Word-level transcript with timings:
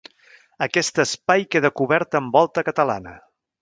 Aquest 0.67 1.03
espai 1.03 1.47
queda 1.53 1.73
cobert 1.83 2.21
amb 2.23 2.41
volta 2.43 2.69
catalana. 2.73 3.19